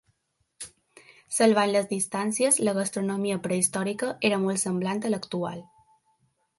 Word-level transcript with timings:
Salvant 1.35 1.73
les 1.75 1.91
distàncies, 1.91 2.59
la 2.69 2.75
gastronomia 2.79 3.39
prehistòrica 3.45 4.13
era 4.31 4.43
molt 4.49 4.67
semblant 4.67 5.07
a 5.07 5.15
l'actual. 5.17 5.67